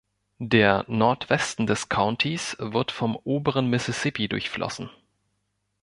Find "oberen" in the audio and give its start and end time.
3.17-3.67